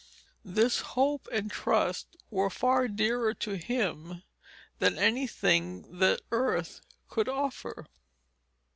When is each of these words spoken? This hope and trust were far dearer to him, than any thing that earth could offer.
This 0.43 0.79
hope 0.79 1.27
and 1.31 1.51
trust 1.51 2.17
were 2.31 2.49
far 2.49 2.87
dearer 2.87 3.35
to 3.35 3.51
him, 3.55 4.23
than 4.79 4.97
any 4.97 5.27
thing 5.27 5.99
that 5.99 6.21
earth 6.31 6.81
could 7.07 7.29
offer. 7.29 7.85